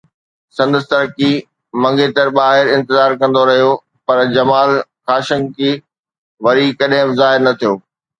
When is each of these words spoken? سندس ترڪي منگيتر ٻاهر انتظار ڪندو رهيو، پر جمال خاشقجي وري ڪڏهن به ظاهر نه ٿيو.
سندس 0.57 0.85
ترڪي 0.91 1.31
منگيتر 1.81 2.27
ٻاهر 2.37 2.65
انتظار 2.75 3.11
ڪندو 3.21 3.43
رهيو، 3.49 3.69
پر 4.07 4.17
جمال 4.35 4.69
خاشقجي 5.09 5.71
وري 6.45 6.65
ڪڏهن 6.81 7.13
به 7.13 7.17
ظاهر 7.21 7.45
نه 7.49 7.55
ٿيو. 7.61 7.73